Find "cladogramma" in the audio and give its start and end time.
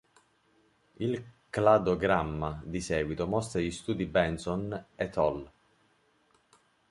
1.51-2.59